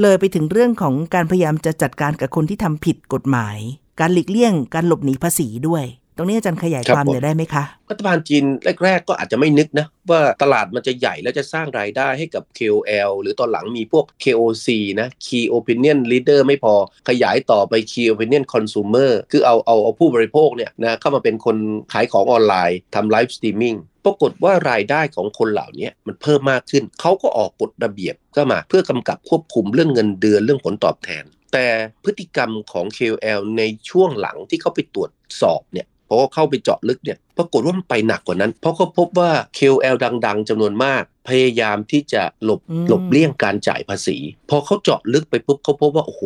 [0.00, 3.58] เลยไปถึงเรื่องของการพยายามจะจัดการกับคนที่ทำผิดกฎหมาย
[4.00, 5.84] การหลีกเลี่ยง การหลบหนีภาษีด้วย
[6.20, 8.44] ตรงนี้อาจารย์ขยายความหน่อยได้ไหมคะ รัฐบาลจีน
[8.84, 14.68] แรก ๆ ก็อาจจะไม่นึกนะ ว่าตลาดมันจะใหญ่แล้วจะสร้างรายได้ให้กับ KOL หรือตอนหลังมีพวก KOC
[15.00, 16.74] นะ Key Opinion Leader ไม่พอ
[17.08, 21.56] ขยายต่อไป Key Opinion Consumer คือเอาเอาเอาผู้บริโภคเนี่ยนะเข้ามาเป็นคน
[21.92, 31.66] ขายของออนไลน์ทำ live streamingปรากฏว่ารายได้ของคนเหล่านี้มันเพิ่มมากขึ้น เขาก็ออกกฎระเบียบก็มาเพื่อกำกับควบคุมเรื่องเงินเดือนเรื่องผลตอบแทน แต่
[32.04, 39.96] พฤติกรรมของ KOL ในช่วงหลังที่เขาไปตรวจสอบเนี่ย พอเข้าไปเจาะลึกเนี่ยปรากฏว่ามันไปหนักกว่านั้น เพราะเขาพบว่า KOL
[40.26, 44.16] ดัง ๆจำนวนมาก พยายามที่จะหลบหลบเลี่ยงการจ่ายภาษี
[44.50, 46.22] พอเขาเจาะลึกไปปุ๊บเขาพบว่า โอ้โห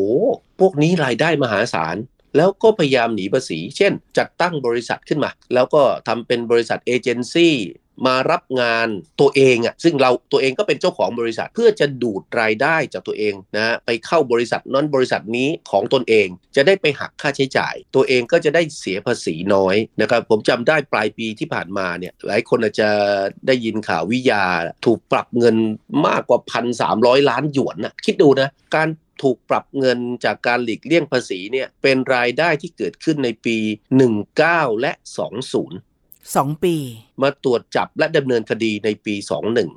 [0.61, 1.97] พวกนี้รายได้มหาศาล
[2.37, 7.55] แล้วก็พยายามหนีภาษี เช่น จัดตั้งบริษัทขึ้นมา แล้วก็ทำเป็นบริษัทเอเจนซี่
[8.07, 8.89] มารับงาน
[9.21, 22.91] ตัวเองอะซึ่งเราตัวเองก็เป็นเจ้าของบริษัท เพื่อจะดูดรายได้จากตัวเองนะไปเข้าบริษัทนั้นบริษัทนี้ของตนเอง จะได้ไปหักค่าใช้จ่าย ตัวเองก็จะได้เสียภาษีน้อยนะครับผมจำได้ปลายปีที่ผ่านมาเนี่ยหลายคนอาจจะ
[23.47, 24.45] ได้ยินข่าววิยา
[24.87, 25.57] ถูกปรับเงิน
[26.07, 28.89] มากกว่าพันสามร้อยล้านหยวนนะคิดดูนะการ
[29.23, 33.57] ถูกปรับเงินจากการหลีกเลี่ยงภาษีเนี่ยเป็นรายได้ที่เกิดขึ้นในปี
[34.21, 34.93] 19 และ
[35.49, 35.94] 20
[36.37, 36.75] สองปี
[37.23, 39.71] มาตรวจจับและดำเนินคดีในปีสองหนึ่ง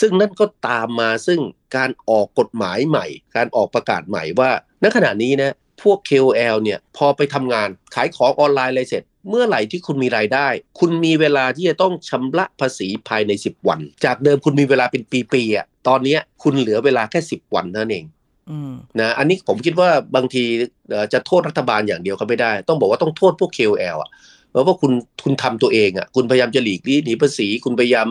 [0.00, 1.40] ซึ่งนั่นก็ตามมาซึ่ง
[1.76, 4.50] การออกกฎหมายใหม่ การออกประกาศใหม่ว่า
[4.82, 10.48] ณขณะนี้นะพวก KOL เนี่ยพอไปทำงานขายของออนไลน์อะไรเสร็จ เมื่อไหร่ที่คุณมีรายได้
[10.80, 18.04] คุณมีเวลาที่จะต้องชำระภาษีภายใน 10 วัน จากเดิมคุณมีเวลาเป็นปีๆอะตอนนี้คุณเหลือเวลาแค่ 10 วันนั่นเอง
[18.50, 20.44] อืมนะอันนี้ผมคิดว่าบางที
[20.90, 24.10] เอ่อจะโทษรัฐบาลอย่างเดียวก็ไม่ได้ ต้องบอกว่าต้องโทษพวก KOL อะ
[24.56, 24.92] เพราะว่าคุณ
[25.24, 28.08] คุณทำตัวเองอะคุณพยายามจะหลีกลี่หนีภาษีคุณพยายาม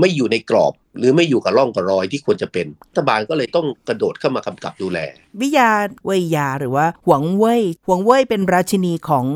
[0.00, 4.98] ไม่อยู่ในกรอบ หรือไม่อยู่กับร่องกับรอยที่ควรจะเป็นรัฐบาลก็เลยต้องกระโดดเข้ามากำกับดูแล
[5.40, 5.70] วิยา
[6.06, 9.26] เวยยาหรือว่าหวังเว่ยหวังเว่ยเป็นราชินีของ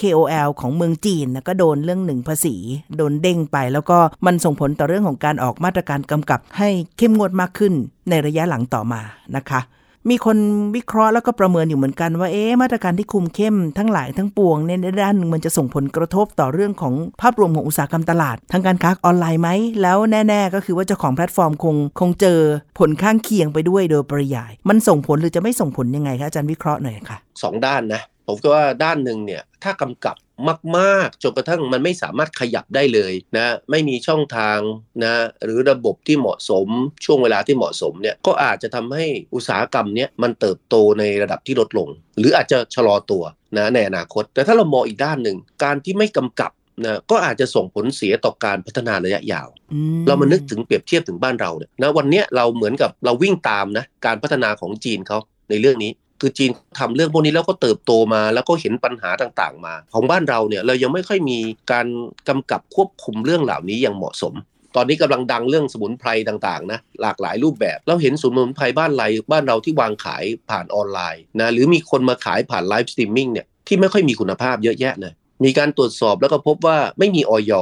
[0.00, 2.56] KOL ของเมืองจีนนะก็โดนเรื่องหนึ่งภาษี
[2.96, 7.72] โดนเด้งไป แล้วก็มันส่งผลต่อเรื่องของการออกมาตรการกำกับให้เข้มงวดมากขึ้น
[8.10, 9.00] ในระยะหลังต่อมา
[9.36, 9.60] นะคะ
[10.10, 10.36] มีคน
[10.76, 19.50] วิเคราะห์แล้วก็ประเมินอยู่เหมือนกันว่าเอ๊ะมาตรการที่คุมเข้มทั้งหลายทั้งปวงเนี่ยในด้านหนึ่งมันจะส่งผลกระทบต่อเรื่องของภาพรวมของอุตสาหกรรมตลาดทางการค้าออนไลน์ไหม
[19.82, 22.38] แล้วแน่ ๆ ก็คือว่าเจ้าของแพลตฟอร์มคงคงเจอ
[22.78, 30.16] ผลข้างเคียงไปด้วยโดยปริยาย มันส่งผลหรือจะไม่ส่งผลยังไงคะอาจารย์วิเคราะห์หน่อยค่ะสองด้านนะผมก็ว่าด้านหนึ่งเนี่ยถ้ากำกับ
[30.78, 34.58] มากๆจนกระทั่งมันไม่สามารถขยับได้เลยนะไม่มีช่องทาง
[35.04, 36.68] นะหรือระบบที่เหมาะสม
[37.04, 43.24] ช่วงเวลาที่เหมาะสมเนี่ยก็อาจจะทำให้อุตสาหกรรมเนี้ยมันเติบโตในระดับที่ลดลง หรืออาจจะชะลอตัว
[43.56, 46.52] นะในอนาคต แต่ถ้าเรามองอีกด้านหนึ่งการที่ไม่กำกับ
[46.84, 55.18] นะก็อาจจะส่งผลเสียต่อการพัฒนาระยะยาวอืเรามานึกถึงเปรียบเทียบถึงบ้านเราเนี่ยนะวันเนี้ยเราเหมือนกับเราวิ่งตามนะการพัฒนาของจีนเขา
[55.50, 55.90] ในเรื่องนี้
[56.24, 61.38] คือจีนทำเรื่องพวกนี้แล้วก็เติบโตมา แล้วก็เห็นปัญหาต่างๆ มา ของบ้านเราเนี่ยเรายังไม่ค่อยมี
[61.72, 61.86] การ
[62.28, 64.34] กำกับควบคุมเรื่องเหล่านี้อย่างเหมาะสม
[64.76, 75.12] ตอนนี้กำลังดังเรื่องสมุนไพรต่างๆนะหลากหลายรูปแบบเราเห็นสมุนไพรบ้านไรบ้านเราที่วางขายผ่านออนไลน์นะหรือมีคนมาขายผ่าน live streaming เนี่ยที่ไม่ค่อยมีคุณภาพเยอะแยะเลย
[75.44, 77.52] มีการตรวจสอบแล้วก็พบว่าไม่มีอย.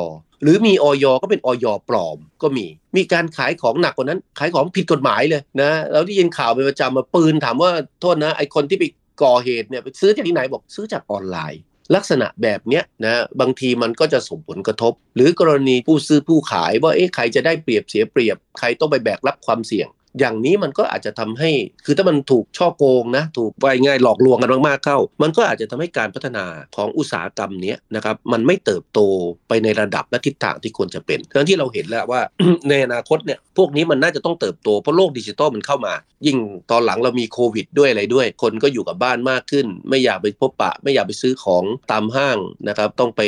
[0.42, 8.84] หรือมีออยก็เป็นออยปลอมก็มี มีการขายของหนักกว่านั้น ขายของผิดกฎหมายเลยนะเราได้ยินข่าวเป็นประจำมาปืนถามว่าโทษนะไอคนที่ไป
[9.22, 11.62] ก่อเหตุเนี่ยไปซื้อจากที่ไหนบอกซื้อจากออนไลน์
[11.94, 21.50] ลักษณะแบบเนี้ยนะบางทีมันก็จะส่งผลกระทบ หรือกรณีผู้ซื้อผู้ขายว่าเอ๊ะใครจะได้เปรียบเสียเปรียบ ใครต้องไปแบกรับความเสี่ยง อย่างนี้มันก็อาจจะทำให้
[21.84, 26.44] คือถ้ามันถูกช่อโกงนะถูกว่าง่ายหลอกลวงกันมากๆเข้า มันก็อาจจะทำให้การพัฒนา
[26.76, 29.00] ของอุตสาหกรรมเนี้ยนะครับมันไม่เติบโต
[29.48, 32.20] ไปในระดับและทิศทางที่ควรจะเป็นทั้งที่เราเห็นแล้วว่า
[32.68, 35.94] ในอนาคตเนี่ยพวกนี้มันน่าจะต้องเติบโตเพราะโลกดิจิตอลมันเข้ามา
[36.26, 36.38] ยิ่ง
[36.70, 43.22] ตอนหลังเรามีโควิดด้วยอะไรด้วย คนก็อยู่กับบ้านมากขึ้น ไม่อยากไปพบปะ ไม่อยากไปซื้อของตามห้างนะครับต้องไป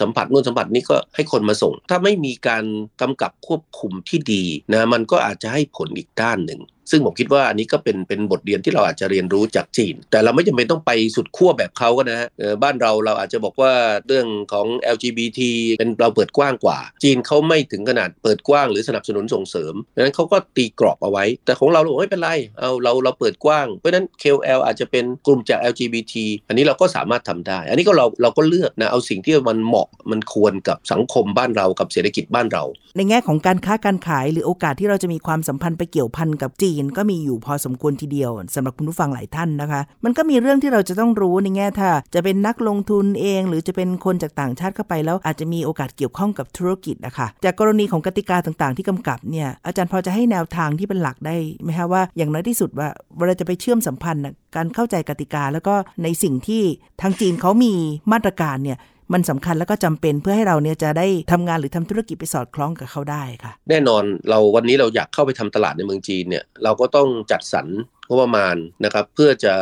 [0.00, 2.64] สัมผัสนู่นสัมผัสนี้ก็ให้คนมาส่ง ถ้าไม่มีการ
[3.00, 12.28] กำกับควบคุมที่ดีนะมันก็อาจจะให้ผลอีกได้านหนึ่ง ซึ่งผมคิดว่าอันนี้ก็เป็นเป็นบทเรียนที่เราอาจจะเรียนรู้จากจีน แต่เราไม่จำเป็นต้องไปสุดขั้วแบบเขาก็นะฮะ
[12.62, 13.72] บ้านเราเราอาจจะบอกว่า
[14.06, 15.40] เรื่องของ LGBT
[15.78, 26.14] เป็นเราเปิดกว้างกว่า จีนเขาไม่ถึงขนาดเปิดกว้างหรือสนับสนุนส่งเสริมดังนั้นเขาก็ตีกรอบเอาไว้ แต่ของเราเราบอกไม่เป็นไรเอาเราเราเปิดกว้างเพราะฉะนั้น KOL อาจจะเป็นกลุ่มจาก LGBT
[26.48, 32.64] อันนี้เราก็สามารถทำได้ อันนี้ก็เราเราก็เลือกนะเอาสิ่งที่มันเหมาะมันควรกับสังคมบ้านเรากับเศรษฐกิจบ้านเรา
[32.96, 54.22] ในแง่ของการค้าการขายหรือโอกาสที่เราจะมีความสัมพันธ์ไปเกี่ยวพันกับจีนก็มีอยู่พอสมควรทีเดียวสำหรับคุณผู้ฟังหลายท่านนะคะ มันก็มีเรื่องที่เราจะต้องรู้ในแง่ถ้า จะเป็นนักลงทุนเอง หรือจะเป็นคนจากต่างชาติเข้าไปแล้วอาจจะมีโอกาสเกี่ยวข้องกับธุรกิจนะคะจากกรณีของกติกาต่างๆ ที่กำกับเนี่ยอาจารย์พอจะให้แนวทางที่เป็นหลักได้ไหมคะว่าอย่างน้อยที่สุดว่าเวลาจะไปเชื่อมสัมพันธ์
[54.56, 56.62] การเข้าใจกติกาแล้วก็ในสิ่งที่
[57.02, 57.72] ทางจีนเขามี
[58.12, 58.78] มาตรการเนี่ย
[59.12, 67.66] มันสำคัญแล้วก็จำเป็นเพื่อให้เราเนี่ยจะได้ทำงานหรือทำธุรกิจไปสอดคล้องกับเขาได้ค่ะ แน่นอนเราวันนี้เราอยากเข้าไปทำตลาดในเมืองจีนเนี่ยเราก็ต้องจัดสรร
[68.08, 69.54] งบประมาณนะครับเพื่อจะ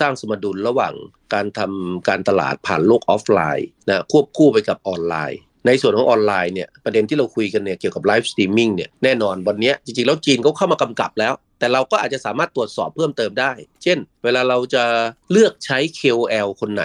[0.00, 0.94] สร้างสมดุลระหว่าง
[1.34, 13.52] การทำการตลาดผ่านโลกออฟไลน์นะควบคู่ไปกับออนไลน์ในส่วนของออนไลน์เนี่ยประเด็นที่เราคุยกันเนี่ยเกี่ยวกับ live streaming เนี่ยแน่นอนวันนี้จริงๆ แล้วจีนเขาเข้ามากำกับแล้ว แต่เราก็อาจจะสามารถตรวจสอบเพิ่มเติมได้
[13.82, 14.84] เช่น เวลาเราจะ
[15.30, 16.84] เลือกใช้ KOL คนไหน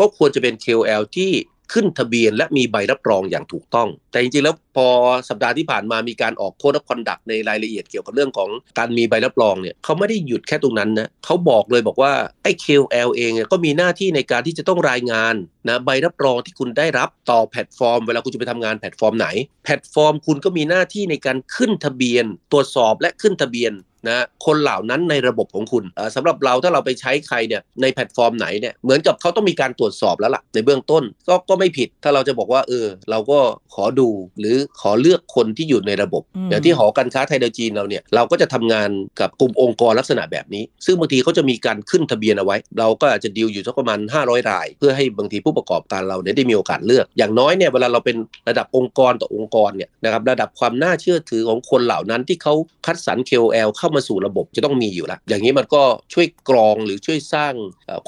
[0.00, 1.32] ก็ควรจะเป็น KOL ที่
[1.74, 4.88] ขึ้นทะเบียนและมีใบรับรองอย่างถูกต้อง แต่จริงๆ แล้วพอ
[5.28, 15.34] สัปดาห์ที่ผ่านมามีการออก code conduct ในรายละเอียดเกี่ยวกับเรื่องของการมีใบรับรองเนี่ยเขาไม่ได้หยุดแค่ตรงนั้นนะเขาบอกเลยบอกว่าไอ้ KOL เองเนี่ยก็มีหน้าที่ในการที่จะต้องรายงาน
[15.68, 19.28] นะใบรับรองที่คุณได้รับต่อแพลตฟอร์ม เวลาคุณจะไปทำงานแพลตฟอร์มไหน
[19.64, 23.72] แพลตฟอร์มคุณก็มีหน้าที่ในการขึ้นทะเบียน ตรวจสอบและขึ้นทะเบียน
[24.06, 33.38] นะคนเหล่านั้นในระบบของคุณเอ่อสำหรับเราถ้าเราไปใช้ใครเนี่ยในแพลตฟอร์มไหนเนี่ยเหมือนกับเขาต้องมีการตรวจสอบแล้วล่ะในเบื้องต้นก็ก็ไม่ผิดถ้าเราจะบอกว่าเออเราก็
[33.74, 34.08] ขอดู
[34.38, 48.16] หรือขอเลือกคนที่อยู่ในระบบอืมอย่างที่หอการค้าไทยเดยวจีนเราเนี่ยเราก็จะทำงานกับกลุ่มองค์กรลักษณะแบบนี้ ซึ่งบางทีเขาจะมีการขึ้นทะเบียนเอาไว้ เราก็อาจจะดีลอยู่สักประมาณ 500 ราย เพื่อให้บางทีผู้ประกอบการเราเนี่ยได้มีโอกาสเลือก อย่างน้อยเนี่ยเวลาเราเป็น
[48.48, 52.54] ระดับองค์กรต่อองค์กรเนี่ยนะครับระดับความน่าเชื่อถือของคนเหล่านั้นที่เขา
[52.86, 57.54] คัดสรร KOL เข้าามาสู่ระบบจะต้องมีอยู่แล้วอย่างนี้มันก็ช่วยกรองหรือช่วยสร้าง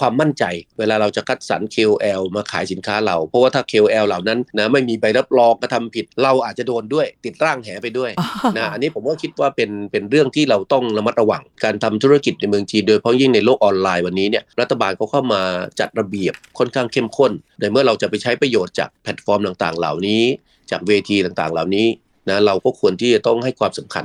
[0.01, 0.45] ความมั่นใจ
[0.79, 8.11] เวลาเราจะคัดสรร KOL มาขายสินค้าเรา เพราะว่าถ้า KOL เหล่านั้นนะไม่มีใบรับรองกระทำผิด เราอาจจะโดนด้วย ติดร่างแหไปด้วย
[8.57, 15.43] นะอันนี้ผมก็คิดว่าเป็นเป็นเรื่องที่เราต้องระมัดระวัง การทำธุรกิจในเมืองจีนโดยเฉพาะยิ่งในโลกออนไลน์วันนี้เนี่ยรัฐบาลเขาเข้ามา
[15.81, 20.25] จัดระเบียบค่อนข้างเข้มข้นในเมื่อเราจะไปใช้ประโยชน์จากแพลตฟอร์มต่างๆ เหล่านี้
[20.71, 21.87] จากเวทีต่างๆ เหล่านี้
[22.31, 24.05] นะเราก็ควรที่จะต้องให้ความสำคัญ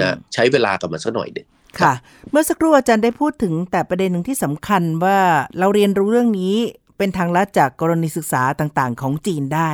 [0.00, 1.46] นะใช้เวลากับมันสักหน่อยเด็ก
[1.80, 1.94] ค่ะ
[2.30, 5.18] เมื่อสักครู่อาจารย์ได้พูดถึงแต่ประเด็นหนึ่งที่สำคัญว่า
[5.58, 6.54] เราเรียนรู้เรื่องนี้
[6.98, 9.70] เป็นทางลัดจากกรณีศึกษาต่างๆ ของจีนได้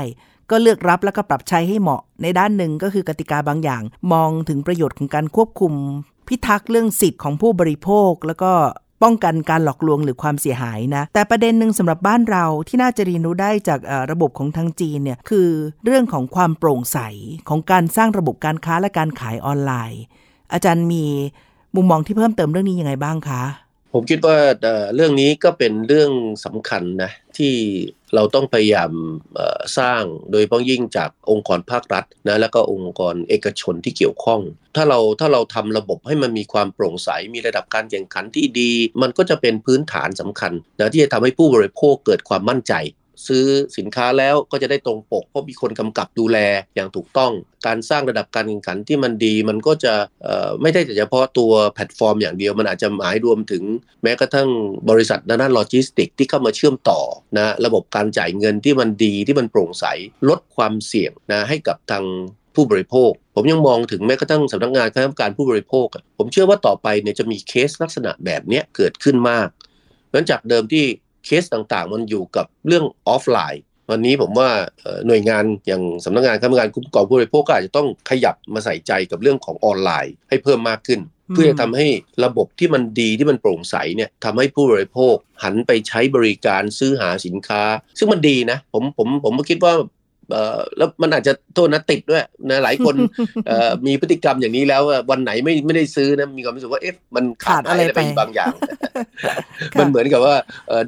[0.51, 5.73] ก็เลือกรับแล้วก็ปรับใช้ให้เหมาะ ในด้านหนึ่งก็คือกติกาบางอย่าง มองถึงประโยชน์ของการควบคุม
[6.29, 8.53] พิทักษ์เรื่องสิทธิ์ของผู้บริโภค แล้วก็
[9.03, 13.79] ป้องกันการหลอกลวงหรือความเสียหายนะ แต่ประเด็นหนึ่งสำหรับบ้านเราที่น่าจะเรียนรู้ได้จาก
[14.11, 15.49] ระบบของทางจีนเนี่ยคือ
[15.85, 16.99] เรื่องของความโปร่งใส
[17.49, 20.03] ของการสร้างระบบการค้าและการขายออนไลน์
[20.53, 21.05] อาจารย์มี
[21.77, 23.43] มุมมองที่เพิ่มเติมเรื่องนี้ยังไงบ้างคะ
[23.93, 24.37] ผมคิดว่า
[24.95, 26.11] เรื่องนี้ก็เป็นเรื่อง
[26.45, 27.55] สำคัญนะ ที่
[28.15, 28.91] เราต้องพยายาม
[29.79, 34.41] สร้างโดยเฉพาะยิ่งจากองค์กรภาครัฐนะแล้วก็องค์กรเอกชนที่เกี่ยวข้อง
[34.77, 42.75] ถ้าเราถ้าเราทำระบบให้มันมีความโปร่งใสมีระดับการแข่งขันที่ดี มันก็จะเป็นพื้นฐานสำคัญนะที่จะทำให้ผู้บริโภคเกิดความมั่นใจ
[43.29, 43.45] ซื้อ
[43.79, 46.39] สินค้าแล้วก็จะได้ตรงปก เพราะมีคนกำกับดูแล
[46.75, 47.33] อย่างถูกต้อง
[47.67, 49.95] การสร้างระดับการแข่งขันที่มันดี มันก็จะ
[50.63, 53.63] ไม่ได้แต่เฉพาะตัวแพลตฟอร์มอย่างเดียว มันอาจจะหมายรวมถึง
[54.03, 54.49] แม้กระทั่ง
[54.91, 57.01] บริษัทด้านโลจิสติกที่เข้ามาเชื่อมต่อ
[57.39, 59.85] นะระบบการจ่ายเงินที่มันดีที่มันโปร่งใส
[60.29, 62.05] ลดความเสี่ยงนะให้กับทาง
[62.55, 65.87] ผู้บริโภค ผมยังมองถึงแม้กระทั่งสำนักงานคณะกรรมการผู้บริโภค
[66.19, 69.49] ผมเชื่อว่าต่อไปเนี่ยจะมีเคสลักษณะแบบนี้เกิดขึ้นมาก
[70.11, 70.85] เนื่องจากเดิมที่
[71.25, 74.49] เคสต่างๆ มันอยู่กับเรื่องออฟไลน์วันนี้ผมว่า
[75.07, 81.01] หน่วยงานอย่างสำนักงานคณะกรรมการคุ้มครองผู้บริโภคก็อาจจะต้องขยับมาใส่ใจกับเรื่องของออนไลน์ให้เพิ่มมากขึ้น
[81.35, 81.87] เพื่อจะทำให้
[82.25, 87.63] ระบบที่มันดีที่มันโปร่งใสเนี่ยทำให้ผู้บริโภคหันไปใช้บริการซื้อหาสินค้า
[87.99, 89.75] ซึ่งมันดีนะผมผมผมก็คิดว่า
[90.77, 92.95] แล้วมันอาจจะโทษนะติดด้วยนะหลายคน
[93.87, 98.53] มีพฤติกรรมอย่างนี้แล้ววันไหนไม่ไม่ได้ซื้อนะมีความรู้สึกว่าเอ๊ะมันขาดอะไรไปบางอย่าง
[99.79, 100.37] มันเหมือนกับว่า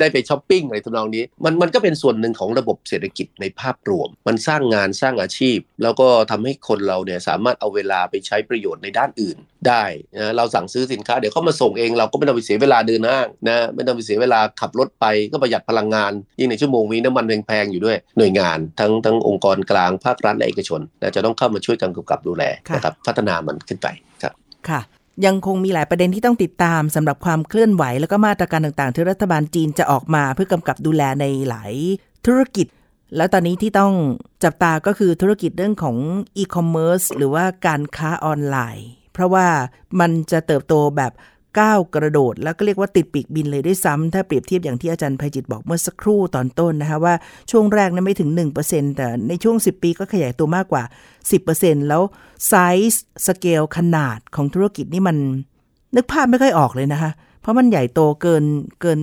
[0.00, 9.37] ได้ไปช้อปปิ้งอะไรทำนองนี้ มันมันก็เป็นส่วนหนึ่งของระบบเศรษฐกิจในภาพรวม มันสร้างงานสร้างอาชีพ แล้วก็ทำให้คนเราเนี่ยสามารถเอาเวลาไปใช้ประโยชน์ในด้านอื่น
[9.68, 9.85] ได้
[10.16, 20.81] นะเราสั่งซื้อสินค้าเดี๋ยวเขามาส่งเองเราก็ไม่ต้องไปเสียเวลาเดินห้างนะไม่ต้องไปเสียเวลาขับรถไปก็ประหยัดพลังงาน ยิ่งในชั่วโมงนี้น้ำมันแพงๆอยู่ด้วยหน่วยงานทั้งทั้งองค์กรกลางภาครัฐและเอกชน
[21.16, 23.88] จะต้องเข้ามาช่วยกันกำกับดูแลนะครับพัฒนามันขึ้นไป
[24.22, 24.33] ครับ
[24.68, 24.81] ค่ะ
[25.27, 31.72] ยังคงมีหลายประเด็นที่ต้องติดตามสำหรับความเคลื่อนไหว แล้วก็มาตรการต่างๆ ที่รัฐบาลจีนจะออกมาเพื่อกำกับดูแลในหลาย
[32.27, 32.66] ธุรกิจ
[33.16, 33.92] แล้วตอนนี้ที่ต้อง
[34.44, 35.96] จับตาก็คือธุรกิจเรื่องของ
[36.37, 39.46] อีคอมเมิร์ซหรือว่าการค้าออนไลน์ เพราะว่า
[40.00, 41.12] มันจะเติบโตแบบ
[41.59, 47.14] ก้าวกระโดด แล้วก็เรียกว่าติดปีกบินเลยด้วยซ้ำถ้าเปรียบเทียบอย่างที่อาจารย์ไพจิตรบอกเมื่อสักครู่ตอนต้นนะคะว่า
[47.50, 48.31] ช่วงแรกนั้นไม่ถึง
[48.64, 50.83] 1%แต่ในช่วง 10 ปีก็ขยายตัวมากกว่า
[51.37, 52.03] 10%แล้ว
[52.48, 52.54] size
[52.92, 55.16] scale ขนาดของธุรกิจนี่มัน
[55.96, 58.44] นึกภาพไม่ค่อยออกเลยนะคะ เพราะมันใหญ่โตเกิน
[58.81, 58.98] เกิน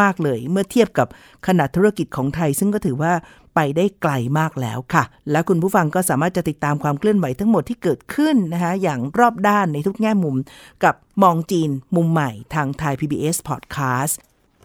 [0.00, 1.06] มาก ๆ เลย เมื่อเทียบกับ
[1.46, 3.12] ขนาดธุรกิจของไทย ซึ่งก็ถือว่า
[3.54, 10.36] ไปได้ไกลมากแล้วค่ะ และคุณผู้ฟังก็สามารถจะติดตามความเคลื่อนไหวทั้งหมดที่เกิดขึ้นนะคะอย่างรอบด้านในทุกแง่มุม
[10.84, 14.14] กับมองจีน มุมใหม่ทางไทย PBS Podcast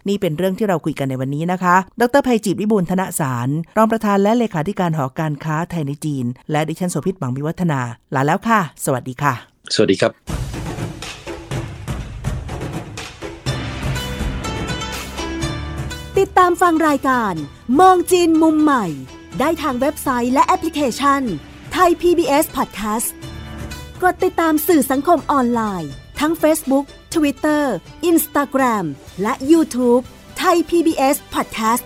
[0.08, 7.80] นี่เป็นเรื่องที่เราคุยกันในวันนี้นะคะ ดรภัยจิตวิบูลธนสาร รองประธานและเลขาธิการหอการค้าไทยในจีน และดิฉันโสภิตบังมิวัฒนา
[8.14, 9.34] ลาแล้วค่ะ สวัสดีค่ะ
[9.74, 10.59] สวัสดีครับ
[16.40, 17.34] ตามฟังรายการ
[17.80, 18.86] มองจีนมุมใหม่
[19.40, 21.22] ได้ทางเว็บไซต์และแอปพลิเคชัน
[21.72, 23.08] ไทย PBS Podcast
[24.02, 27.64] กดติดตามสื่อสังคมออนไลน์ ทั้ง Facebook Twitter
[28.10, 28.84] Instagram
[29.22, 30.02] และ YouTube
[30.38, 31.84] ไทย PBS Podcast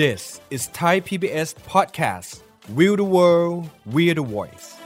[0.00, 0.20] This
[0.54, 2.30] is Thai PBS Podcast
[2.76, 3.58] We the World
[3.94, 4.79] We the Voice